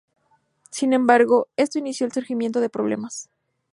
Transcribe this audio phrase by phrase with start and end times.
[0.71, 3.29] Sin embargo, esto inició el surgimiento de problemas.